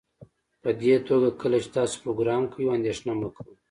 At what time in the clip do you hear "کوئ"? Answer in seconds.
2.53-2.67, 3.35-3.53